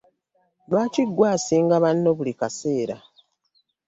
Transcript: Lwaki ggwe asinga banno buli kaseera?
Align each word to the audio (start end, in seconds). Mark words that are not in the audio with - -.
Lwaki 0.69 1.03
ggwe 1.09 1.25
asinga 1.35 1.75
banno 1.83 2.09
buli 2.17 2.33
kaseera? 2.39 2.97